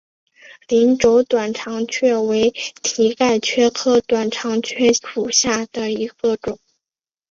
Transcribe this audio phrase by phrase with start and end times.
[0.67, 6.57] 鳞轴短肠蕨为蹄盖蕨科短肠蕨属下的一个种。